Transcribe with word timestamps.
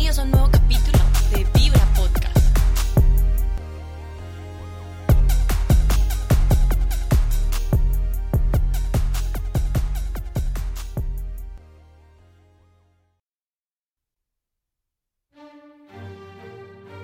Bienvenidos 0.00 0.18
a 0.18 0.22
un 0.22 0.30
nuevo 0.30 0.50
capítulo 0.50 0.98
de 1.30 1.46
Vibra 1.60 1.84
Podcast. 1.94 2.38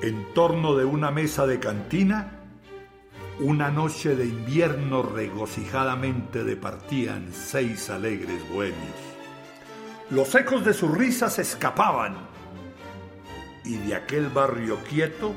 En 0.00 0.32
torno 0.32 0.74
de 0.74 0.86
una 0.86 1.10
mesa 1.10 1.46
de 1.46 1.60
cantina, 1.60 2.40
una 3.40 3.70
noche 3.70 4.16
de 4.16 4.24
invierno 4.24 5.02
regocijadamente 5.02 6.44
departían 6.44 7.30
seis 7.34 7.90
alegres 7.90 8.40
bohemios. 8.50 8.78
Los 10.08 10.34
ecos 10.34 10.64
de 10.64 10.72
sus 10.72 10.96
risas 10.96 11.38
escapaban 11.38 12.35
y 13.66 13.76
de 13.78 13.94
aquel 13.96 14.28
barrio 14.28 14.78
quieto 14.88 15.34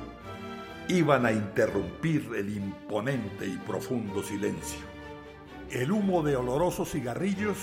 iban 0.88 1.26
a 1.26 1.32
interrumpir 1.32 2.30
el 2.36 2.56
imponente 2.56 3.46
y 3.46 3.58
profundo 3.58 4.24
silencio. 4.24 4.80
El 5.70 5.92
humo 5.92 6.24
de 6.24 6.36
olorosos 6.36 6.92
cigarrillos 6.92 7.58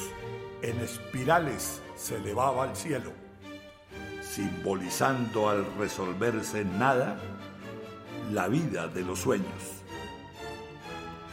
en 0.62 0.78
espirales 0.80 1.80
se 1.96 2.16
elevaba 2.16 2.64
al 2.64 2.76
cielo, 2.76 3.12
simbolizando 4.22 5.48
al 5.48 5.66
resolverse 5.78 6.60
en 6.60 6.78
nada 6.78 7.18
la 8.32 8.48
vida 8.48 8.88
de 8.88 9.02
los 9.02 9.20
sueños. 9.20 9.82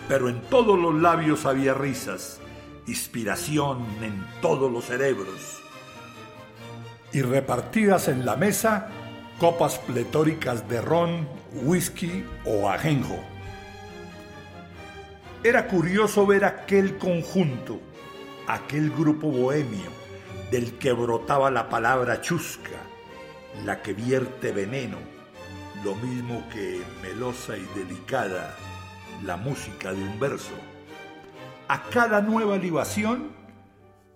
Pero 0.08 0.30
en 0.30 0.42
todos 0.44 0.78
los 0.78 0.96
labios 0.96 1.46
había 1.46 1.74
risas, 1.74 2.40
inspiración 2.88 3.86
en 4.02 4.26
todos 4.42 4.72
los 4.72 4.86
cerebros. 4.86 5.62
Y 7.12 7.22
repartidas 7.22 8.08
en 8.08 8.26
la 8.26 8.36
mesa, 8.36 8.90
copas 9.40 9.80
pletóricas 9.80 10.68
de 10.70 10.82
ron, 10.82 11.28
whisky 11.64 12.26
o 12.46 12.70
ajenjo. 12.70 13.20
Era 15.44 15.68
curioso 15.68 16.26
ver 16.26 16.46
aquel 16.46 16.98
conjunto, 16.98 17.80
aquel 18.48 18.92
grupo 18.92 19.28
bohemio, 19.28 19.92
del 20.52 20.78
que 20.78 20.94
brotaba 20.94 21.52
la 21.52 21.68
palabra 21.68 22.22
chusca, 22.22 22.80
la 23.66 23.82
que 23.82 23.94
vierte 23.94 24.52
veneno, 24.52 24.98
lo 25.84 25.96
mismo 25.96 26.48
que 26.50 26.82
melosa 27.02 27.58
y 27.58 27.66
delicada 27.76 28.56
la 29.24 29.38
música 29.38 29.92
de 29.92 30.02
un 30.02 30.20
verso. 30.20 30.54
A 31.68 31.84
cada 31.90 32.22
nueva 32.22 32.58
libación, 32.58 33.32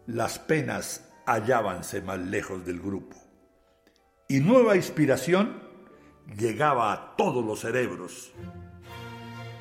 las 0.06 0.40
penas 0.40 1.10
hallábanse 1.26 2.02
más 2.02 2.20
lejos 2.20 2.66
del 2.66 2.80
grupo. 2.80 3.27
Y 4.30 4.42
nueva 4.42 4.76
inspiración 4.76 5.62
llegaba 6.38 6.92
a 6.92 7.16
todos 7.16 7.46
los 7.46 7.62
cerebros, 7.62 8.34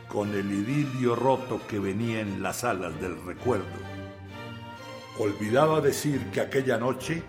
con 0.09 0.35
el 0.35 0.51
idilio 0.51 1.15
roto 1.15 1.61
que 1.69 1.79
venía 1.79 2.19
en 2.19 2.43
las 2.43 2.65
alas 2.65 3.01
del 3.01 3.17
recuerdo. 3.25 3.65
Olvidaba 5.21 5.81
decir 5.81 6.21
que 6.33 6.41
aquella 6.41 6.79
noche 6.79 7.23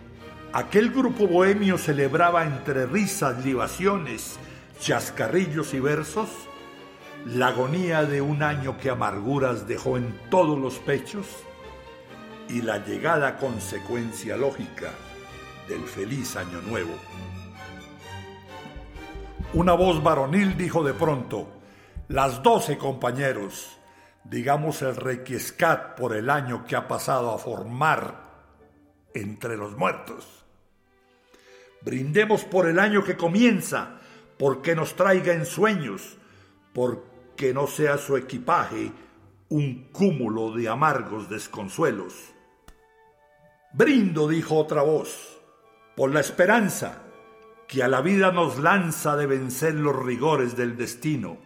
aquel 0.51 0.89
grupo 0.89 1.27
bohemio 1.27 1.77
celebraba 1.77 2.43
entre 2.43 2.87
risas, 2.87 3.45
libaciones, 3.45 4.39
chascarrillos 4.79 5.75
y 5.75 5.79
versos 5.79 6.29
la 7.27 7.49
agonía 7.49 8.03
de 8.03 8.19
un 8.19 8.41
año 8.41 8.79
que 8.79 8.89
amarguras 8.89 9.67
dejó 9.67 9.97
en 9.97 10.19
todos 10.31 10.57
los 10.57 10.79
pechos 10.79 11.27
y 12.49 12.63
la 12.63 12.83
llegada 12.83 13.37
consecuencia 13.37 14.37
lógica 14.37 14.91
del 15.67 15.83
feliz 15.83 16.35
año 16.35 16.61
nuevo. 16.61 16.93
Una 19.53 19.73
voz 19.73 20.03
varonil 20.03 20.57
dijo 20.57 20.83
de 20.83 20.93
pronto, 20.93 21.47
las 22.09 22.43
doce 22.43 22.77
compañeros, 22.77 23.77
digamos 24.23 24.81
el 24.81 24.95
requiescat 24.95 25.95
por 25.95 26.15
el 26.15 26.29
año 26.29 26.65
que 26.65 26.75
ha 26.75 26.87
pasado 26.87 27.33
a 27.33 27.37
formar 27.37 28.27
entre 29.13 29.57
los 29.57 29.75
muertos. 29.77 30.45
Brindemos 31.81 32.43
por 32.43 32.67
el 32.67 32.79
año 32.79 33.03
que 33.03 33.15
comienza, 33.15 33.99
porque 34.37 34.75
nos 34.75 34.95
traiga 34.95 35.33
en 35.33 35.45
sueños, 35.45 36.17
porque 36.73 37.53
no 37.53 37.67
sea 37.67 37.97
su 37.97 38.17
equipaje 38.17 38.91
un 39.49 39.89
cúmulo 39.91 40.51
de 40.51 40.67
amargos 40.67 41.29
desconsuelos. 41.29 42.13
Brindo, 43.73 44.27
dijo 44.27 44.55
otra 44.55 44.81
voz, 44.81 45.36
por 45.97 46.13
la 46.13 46.19
esperanza 46.19 47.01
que 47.67 47.81
a 47.81 47.87
la 47.87 48.01
vida 48.01 48.31
nos 48.31 48.59
lanza 48.59 49.17
de 49.17 49.25
vencer 49.25 49.73
los 49.73 49.95
rigores 49.95 50.55
del 50.55 50.77
destino, 50.77 51.39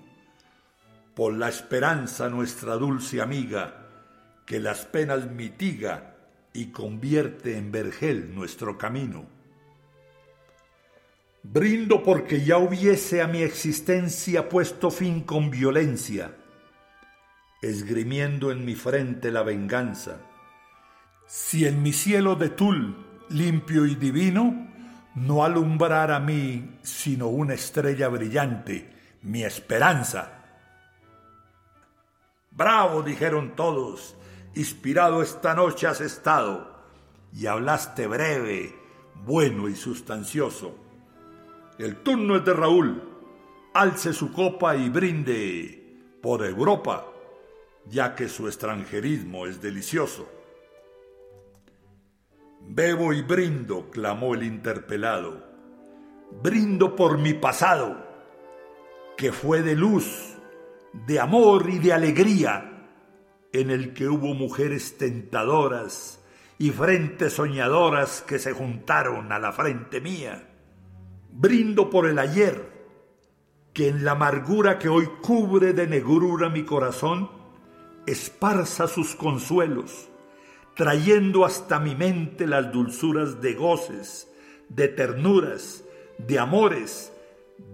por 1.16 1.34
la 1.34 1.48
esperanza 1.48 2.28
nuestra 2.28 2.76
dulce 2.76 3.22
amiga, 3.22 3.88
que 4.46 4.60
las 4.60 4.86
penas 4.86 5.32
mitiga 5.32 6.18
y 6.52 6.66
convierte 6.66 7.58
en 7.58 7.72
vergel 7.72 8.36
nuestro 8.36 8.78
camino. 8.78 9.26
Brindo 11.44 12.04
porque 12.04 12.44
ya 12.44 12.58
hubiese 12.58 13.22
a 13.22 13.28
mi 13.28 13.44
existencia 13.44 14.50
puesto 14.50 14.92
fin 14.92 15.22
con 15.22 15.50
violencia, 15.50 16.36
esgrimiendo 17.62 18.52
en 18.52 18.66
mi 18.66 18.76
frente 18.76 19.32
la 19.32 19.44
venganza. 19.44 20.20
Si 21.26 21.66
en 21.66 21.82
mi 21.82 21.94
cielo 21.94 22.36
de 22.36 22.50
tul, 22.50 23.11
limpio 23.31 23.86
y 23.86 23.96
divino, 23.96 24.68
no 25.16 25.44
alumbrara 25.44 26.18
a 26.18 26.19
mí 26.19 26.78
sino 26.84 27.28
una 27.28 27.53
estrella 27.53 28.08
brillante, 28.08 29.18
mi 29.24 29.44
esperanza. 29.44 30.44
Bravo, 32.52 33.02
dijeron 33.02 33.56
todos, 33.56 34.16
inspirado 34.56 35.22
esta 35.22 35.53
noche 35.53 35.88
has 35.88 36.02
estado, 36.02 36.72
y 37.34 37.46
hablaste 37.46 38.08
breve, 38.08 38.75
bueno 39.25 39.70
y 39.70 39.75
sustancioso. 39.75 40.75
El 41.78 41.97
turno 41.97 42.36
es 42.36 42.46
de 42.46 42.53
Raúl, 42.53 43.02
alce 43.74 44.14
su 44.14 44.31
copa 44.34 44.75
y 44.75 44.90
brinde 44.90 46.18
por 46.22 46.46
Europa, 46.46 47.06
ya 47.88 48.16
que 48.16 48.28
su 48.28 48.47
extranjerismo 48.47 49.47
es 49.47 49.62
delicioso. 49.62 50.41
Bebo 52.74 53.12
y 53.12 53.22
brindo, 53.22 53.90
clamó 53.92 54.34
el 54.34 54.44
interpelado. 54.44 55.46
Brindo 56.42 56.96
por 56.96 57.18
mi 57.18 57.34
pasado, 57.34 57.98
que 59.18 59.34
fue 59.34 59.62
de 59.62 59.76
luz, 59.76 60.38
de 60.94 61.20
amor 61.20 61.70
y 61.70 61.80
de 61.80 61.92
alegría, 61.92 62.88
en 63.52 63.72
el 63.72 63.94
que 63.94 64.08
hubo 64.08 64.34
mujeres 64.34 64.98
tentadoras 64.98 66.24
y 66.59 66.70
frentes 66.70 67.34
soñadoras 67.34 68.22
que 68.22 68.40
se 68.40 68.54
juntaron 68.54 69.34
a 69.34 69.40
la 69.40 69.52
frente 69.52 70.00
mía. 70.00 70.48
Brindo 71.30 71.90
por 71.90 72.08
el 72.08 72.18
ayer, 72.20 72.72
que 73.74 73.90
en 73.90 74.06
la 74.06 74.12
amargura 74.12 74.80
que 74.80 74.88
hoy 74.88 75.09
cubre 75.22 75.74
de 75.74 75.88
negrura 75.88 76.48
mi 76.48 76.64
corazón, 76.64 77.32
esparza 78.08 78.88
sus 78.88 79.14
consuelos 79.14 80.11
trayendo 80.76 81.46
hasta 81.46 81.80
mi 81.80 81.96
mente 81.96 82.48
las 82.48 82.72
dulzuras 82.72 83.42
de 83.42 83.54
goces, 83.54 84.32
de 84.70 84.88
ternuras, 84.88 85.84
de 86.18 86.40
amores, 86.40 87.12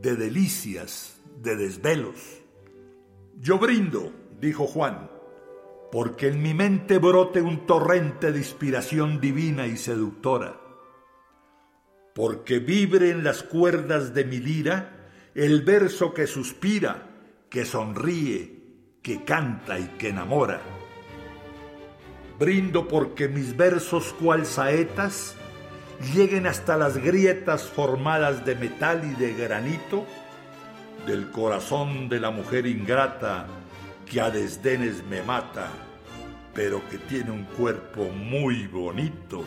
de 0.01 0.15
delicias, 0.15 1.19
de 1.41 1.55
desvelos. 1.55 2.41
Yo 3.39 3.59
brindo, 3.59 4.11
dijo 4.39 4.65
Juan, 4.65 5.09
porque 5.91 6.27
en 6.27 6.41
mi 6.41 6.53
mente 6.53 6.97
brote 6.97 7.41
un 7.41 7.65
torrente 7.65 8.31
de 8.31 8.39
inspiración 8.39 9.21
divina 9.21 9.67
y 9.67 9.77
seductora, 9.77 10.59
porque 12.15 12.59
vibre 12.59 13.11
en 13.11 13.23
las 13.23 13.43
cuerdas 13.43 14.13
de 14.13 14.25
mi 14.25 14.39
lira 14.39 15.11
el 15.35 15.61
verso 15.61 16.13
que 16.13 16.25
suspira, 16.25 17.09
que 17.49 17.63
sonríe, 17.63 18.57
que 19.03 19.23
canta 19.23 19.79
y 19.79 19.85
que 19.99 20.09
enamora 20.09 20.86
Brindo 22.39 22.87
porque 22.87 23.27
mis 23.27 23.57
versos 23.57 24.13
cual 24.19 24.45
saetas 24.45 25.35
lleguen 26.13 26.45
hasta 26.45 26.77
las 26.77 26.97
grietas 26.97 27.63
formadas 27.63 28.45
de 28.45 28.53
metal 28.53 29.01
y 29.03 29.15
de 29.19 29.33
granito 29.33 30.05
del 31.07 31.31
corazón 31.31 32.09
de 32.09 32.19
la 32.19 32.29
mujer 32.29 32.67
ingrata 32.67 33.47
que 34.05 34.21
a 34.21 34.29
desdenes 34.29 35.03
me 35.09 35.23
mata, 35.23 35.69
pero 36.53 36.87
que 36.89 36.99
tiene 36.99 37.31
un 37.31 37.45
cuerpo 37.45 38.03
muy 38.03 38.67
bonito. 38.67 39.43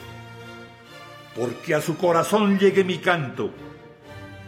Porque 1.37 1.76
a 1.76 1.81
su 1.81 1.96
corazón 1.96 2.58
llegue 2.58 2.82
mi 2.82 2.98
canto, 2.98 3.50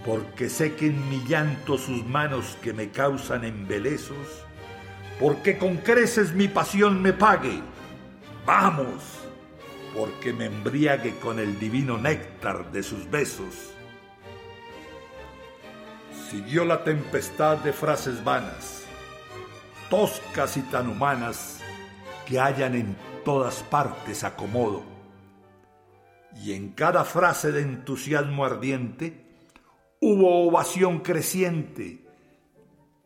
porque 0.04 0.48
sé 0.48 0.74
que 0.74 0.86
en 0.86 1.08
mi 1.08 1.22
llanto 1.28 1.78
sus 1.78 2.04
manos 2.04 2.58
que 2.60 2.72
me 2.72 2.90
causan 2.90 3.44
embelezos, 3.44 4.44
porque 5.20 5.58
con 5.58 5.76
creces 5.76 6.32
mi 6.32 6.48
pasión 6.48 7.00
me 7.00 7.12
pague 7.12 7.62
Vamos, 8.44 9.02
porque 9.94 10.32
me 10.32 10.46
embriague 10.46 11.18
con 11.18 11.38
el 11.38 11.58
divino 11.60 11.96
néctar 11.96 12.72
de 12.72 12.82
sus 12.82 13.08
besos. 13.10 13.72
Siguió 16.30 16.64
la 16.64 16.82
tempestad 16.82 17.58
de 17.58 17.72
frases 17.72 18.24
vanas, 18.24 18.84
toscas 19.90 20.56
y 20.56 20.62
tan 20.62 20.88
humanas 20.88 21.60
que 22.26 22.40
hallan 22.40 22.74
en 22.74 22.96
todas 23.24 23.62
partes 23.64 24.24
acomodo. 24.24 24.82
Y 26.42 26.54
en 26.54 26.70
cada 26.72 27.04
frase 27.04 27.52
de 27.52 27.60
entusiasmo 27.60 28.44
ardiente 28.44 29.26
hubo 30.00 30.48
ovación 30.48 31.00
creciente 31.00 32.08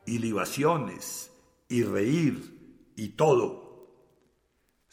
y 0.06 0.18
libaciones 0.18 1.32
y 1.68 1.82
reír 1.82 2.92
y 2.96 3.08
todo. 3.10 3.65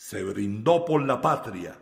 Se 0.06 0.22
brindó 0.22 0.84
por 0.84 1.02
la 1.02 1.22
patria, 1.22 1.80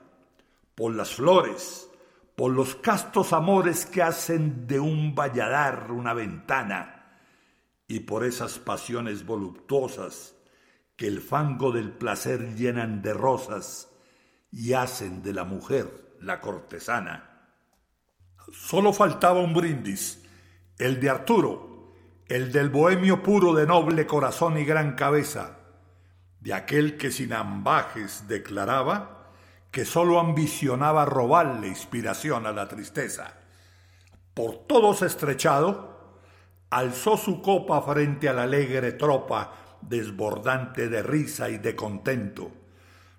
por 0.75 0.93
las 0.93 1.15
flores, 1.15 1.89
por 2.35 2.51
los 2.51 2.75
castos 2.75 3.33
amores 3.33 3.87
que 3.87 4.03
hacen 4.03 4.67
de 4.67 4.79
un 4.79 5.15
valladar 5.15 5.91
una 5.91 6.13
ventana, 6.13 7.17
y 7.87 8.01
por 8.01 8.23
esas 8.23 8.59
pasiones 8.59 9.25
voluptuosas 9.25 10.35
que 10.95 11.07
el 11.07 11.19
fango 11.19 11.71
del 11.71 11.93
placer 11.93 12.55
llenan 12.55 13.01
de 13.01 13.15
rosas 13.15 13.89
y 14.51 14.73
hacen 14.73 15.23
de 15.23 15.33
la 15.33 15.43
mujer 15.43 16.15
la 16.19 16.41
cortesana. 16.41 17.49
Solo 18.53 18.93
faltaba 18.93 19.39
un 19.39 19.55
brindis, 19.55 20.23
el 20.77 20.99
de 20.99 21.09
Arturo, 21.09 21.95
el 22.27 22.51
del 22.51 22.69
bohemio 22.69 23.23
puro 23.23 23.55
de 23.55 23.65
noble 23.65 24.05
corazón 24.05 24.59
y 24.59 24.63
gran 24.63 24.93
cabeza, 24.93 25.60
de 26.41 26.53
aquel 26.53 26.97
que 26.97 27.11
sin 27.11 27.33
ambajes 27.33 28.27
declaraba 28.27 29.29
que 29.71 29.85
sólo 29.85 30.19
ambicionaba 30.19 31.05
robarle 31.05 31.67
inspiración 31.67 32.45
a 32.45 32.51
la 32.51 32.67
tristeza. 32.67 33.35
Por 34.33 34.65
todos 34.67 35.01
estrechado, 35.03 36.19
alzó 36.69 37.15
su 37.15 37.41
copa 37.41 37.81
frente 37.81 38.27
a 38.27 38.33
la 38.33 38.43
alegre 38.43 38.91
tropa 38.93 39.53
desbordante 39.81 40.89
de 40.89 41.01
risa 41.03 41.49
y 41.49 41.57
de 41.57 41.75
contento, 41.75 42.51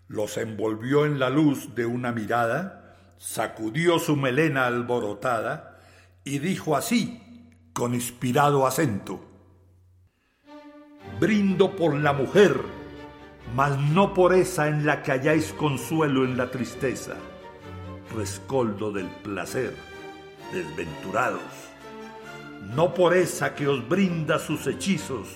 los 0.09 0.37
envolvió 0.37 1.07
en 1.07 1.19
la 1.19 1.31
luz 1.31 1.75
de 1.75 1.87
una 1.87 2.13
mirada, 2.13 2.97
sacudió 3.19 3.99
su 3.99 4.17
melena 4.17 4.67
alborotada 4.67 5.81
y 6.25 6.39
dijo 6.39 6.77
así, 6.77 7.49
con 7.73 7.95
inspirado 7.95 8.67
acento, 8.67 9.29
Brindo 11.21 11.77
por 11.77 11.95
la 11.95 12.13
mujer 12.13 12.82
mas 13.55 13.79
no 13.79 14.15
por 14.15 14.35
esa 14.35 14.69
en 14.69 14.87
la 14.87 15.03
que 15.03 15.13
halláis 15.13 15.53
consuelo 15.53 16.25
en 16.25 16.37
la 16.37 16.51
tristeza, 16.51 17.17
rescoldo 18.17 18.91
del 18.93 19.09
placer, 19.23 19.75
desventurados, 20.53 21.43
no 22.75 22.95
por 22.95 23.15
esa 23.15 23.55
que 23.55 23.69
os 23.69 23.87
brinda 23.87 24.39
sus 24.39 24.67
hechizos, 24.67 25.29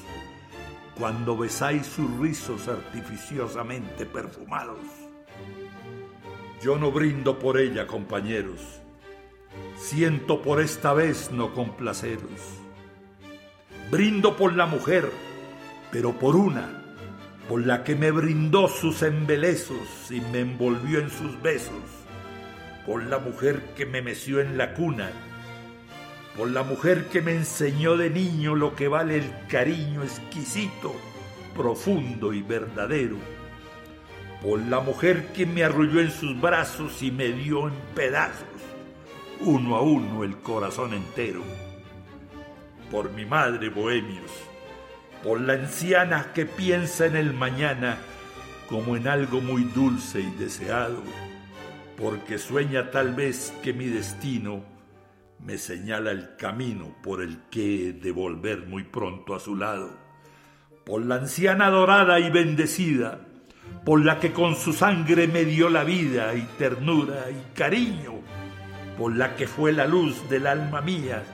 cuando 0.98 1.36
besáis 1.36 1.86
sus 1.86 2.10
rizos 2.18 2.68
artificiosamente 2.68 4.06
perfumados. 4.06 4.80
Yo 6.62 6.78
no 6.78 6.90
brindo 6.90 7.38
por 7.38 7.58
ella, 7.58 7.86
compañeros, 7.86 8.80
siento 9.76 10.40
por 10.40 10.62
esta 10.62 10.94
vez 10.94 11.30
no 11.30 11.52
complaceros. 11.52 12.40
Brindo 13.90 14.36
por 14.36 14.54
la 14.54 14.64
mujer, 14.64 15.12
pero 15.92 16.12
por 16.12 16.34
una 16.34 16.85
por 17.48 17.64
la 17.64 17.84
que 17.84 17.94
me 17.94 18.10
brindó 18.10 18.68
sus 18.68 19.02
embelezos 19.02 20.10
y 20.10 20.20
me 20.20 20.40
envolvió 20.40 20.98
en 20.98 21.10
sus 21.10 21.40
besos, 21.42 21.82
por 22.84 23.04
la 23.04 23.18
mujer 23.18 23.62
que 23.76 23.86
me 23.86 24.02
meció 24.02 24.40
en 24.40 24.58
la 24.58 24.74
cuna, 24.74 25.10
por 26.36 26.50
la 26.50 26.64
mujer 26.64 27.06
que 27.06 27.22
me 27.22 27.32
enseñó 27.32 27.96
de 27.96 28.10
niño 28.10 28.54
lo 28.54 28.74
que 28.74 28.88
vale 28.88 29.16
el 29.18 29.30
cariño 29.48 30.02
exquisito, 30.02 30.94
profundo 31.56 32.32
y 32.32 32.42
verdadero, 32.42 33.16
por 34.42 34.60
la 34.60 34.80
mujer 34.80 35.28
que 35.32 35.46
me 35.46 35.62
arrulló 35.62 36.00
en 36.00 36.10
sus 36.10 36.40
brazos 36.40 37.02
y 37.02 37.12
me 37.12 37.28
dio 37.28 37.68
en 37.68 37.74
pedazos, 37.94 38.44
uno 39.40 39.76
a 39.76 39.82
uno 39.82 40.24
el 40.24 40.36
corazón 40.38 40.94
entero, 40.94 41.42
por 42.90 43.12
mi 43.12 43.24
madre, 43.24 43.68
bohemios, 43.68 44.30
por 45.26 45.40
la 45.40 45.54
anciana 45.54 46.30
que 46.32 46.46
piensa 46.46 47.04
en 47.04 47.16
el 47.16 47.32
mañana 47.32 47.98
como 48.68 48.96
en 48.96 49.08
algo 49.08 49.40
muy 49.40 49.64
dulce 49.64 50.20
y 50.20 50.30
deseado, 50.38 51.02
porque 51.96 52.38
sueña 52.38 52.92
tal 52.92 53.12
vez 53.12 53.52
que 53.60 53.72
mi 53.72 53.86
destino 53.86 54.64
me 55.40 55.58
señala 55.58 56.12
el 56.12 56.36
camino 56.36 56.94
por 57.02 57.22
el 57.22 57.40
que 57.50 57.88
he 57.88 57.92
de 57.92 58.12
volver 58.12 58.68
muy 58.68 58.84
pronto 58.84 59.34
a 59.34 59.40
su 59.40 59.56
lado, 59.56 59.90
por 60.84 61.04
la 61.04 61.16
anciana 61.16 61.70
dorada 61.70 62.20
y 62.20 62.30
bendecida, 62.30 63.18
por 63.84 64.04
la 64.04 64.20
que 64.20 64.32
con 64.32 64.54
su 64.54 64.72
sangre 64.72 65.26
me 65.26 65.44
dio 65.44 65.70
la 65.70 65.82
vida 65.82 66.36
y 66.36 66.42
ternura 66.56 67.24
y 67.32 67.56
cariño, 67.56 68.20
por 68.96 69.16
la 69.16 69.34
que 69.34 69.48
fue 69.48 69.72
la 69.72 69.88
luz 69.88 70.28
del 70.28 70.46
alma 70.46 70.82
mía, 70.82 71.24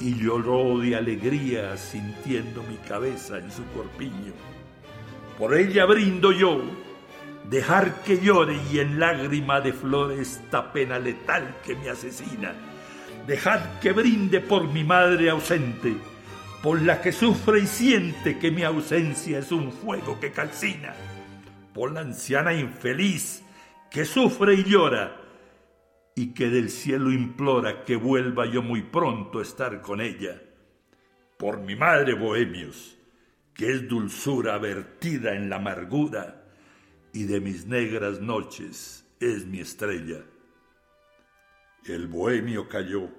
y 0.00 0.14
lloró 0.14 0.78
de 0.78 0.96
alegría 0.96 1.76
sintiendo 1.76 2.62
mi 2.64 2.76
cabeza 2.76 3.38
en 3.38 3.50
su 3.50 3.64
corpiño. 3.74 4.32
Por 5.38 5.56
ella 5.56 5.84
brindo 5.84 6.32
yo, 6.32 6.62
dejar 7.48 8.02
que 8.02 8.18
llore 8.18 8.58
y 8.72 8.78
en 8.78 8.98
lágrima 8.98 9.60
de 9.60 9.72
flores 9.72 10.40
esta 10.42 10.72
pena 10.72 10.98
letal 10.98 11.56
que 11.64 11.74
me 11.74 11.90
asesina. 11.90 12.54
Dejad 13.26 13.60
que 13.80 13.92
brinde 13.92 14.40
por 14.40 14.68
mi 14.68 14.84
madre 14.84 15.30
ausente, 15.30 15.96
por 16.62 16.80
la 16.82 17.00
que 17.00 17.12
sufre 17.12 17.60
y 17.60 17.66
siente 17.66 18.38
que 18.38 18.50
mi 18.50 18.62
ausencia 18.62 19.38
es 19.38 19.52
un 19.52 19.72
fuego 19.72 20.18
que 20.20 20.32
calcina, 20.32 20.94
por 21.74 21.92
la 21.92 22.00
anciana 22.00 22.54
infeliz 22.54 23.42
que 23.90 24.04
sufre 24.04 24.54
y 24.54 24.64
llora, 24.64 25.16
y 26.18 26.32
que 26.32 26.48
del 26.48 26.70
cielo 26.70 27.12
implora 27.12 27.84
que 27.84 27.94
vuelva 27.94 28.46
yo 28.46 28.62
muy 28.62 28.80
pronto 28.80 29.38
a 29.38 29.42
estar 29.42 29.82
con 29.82 30.00
ella. 30.00 30.42
Por 31.36 31.60
mi 31.60 31.76
madre, 31.76 32.14
bohemios, 32.14 32.96
que 33.52 33.70
es 33.70 33.86
dulzura 33.86 34.56
vertida 34.56 35.34
en 35.34 35.50
la 35.50 35.56
amargura, 35.56 36.42
y 37.12 37.24
de 37.24 37.40
mis 37.40 37.66
negras 37.66 38.22
noches 38.22 39.06
es 39.20 39.44
mi 39.44 39.60
estrella. 39.60 40.24
El 41.84 42.06
bohemio 42.06 42.66
cayó. 42.66 43.10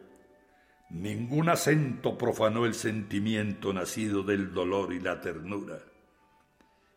Ningún 0.90 1.50
acento 1.50 2.18
profanó 2.18 2.66
el 2.66 2.74
sentimiento 2.74 3.74
nacido 3.74 4.24
del 4.24 4.54
dolor 4.54 4.92
y 4.92 5.00
la 5.00 5.22
ternura. 5.22 5.80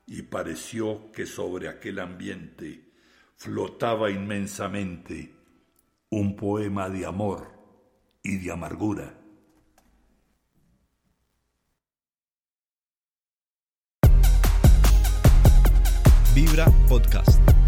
Y 0.06 0.22
pareció 0.22 1.12
que 1.12 1.26
sobre 1.26 1.68
aquel 1.68 1.98
ambiente 1.98 2.90
flotaba 3.36 4.10
inmensamente 4.10 5.39
un 6.10 6.34
poema 6.34 6.88
de 6.88 7.06
amor 7.06 7.52
y 8.22 8.38
de 8.38 8.50
amargura. 8.50 9.14
Vibra 16.34 16.66
Podcast. 16.88 17.59